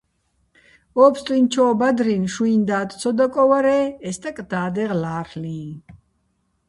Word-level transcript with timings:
ო 1.03 1.05
ფსტუჲნჩო́ 1.13 1.69
ბადრინ 1.79 2.23
შუიჼ 2.33 2.53
და́დ 2.69 2.89
ცო 2.99 3.09
დაკოვარე́, 3.17 3.83
ე 4.07 4.09
სტაკ 4.15 4.37
და́დეღ 4.51 4.91
ლა́რლ'იჼ. 5.01 5.63